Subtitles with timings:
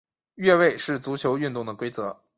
[0.33, 2.23] 越位是足球运动的规则。